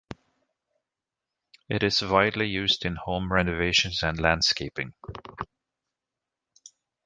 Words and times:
It 1.69 1.83
is 1.83 2.01
widely 2.01 2.47
used 2.47 2.85
in 2.85 2.95
home 2.95 3.31
renovations 3.31 4.01
and 4.01 4.19
landscaping. 4.19 4.95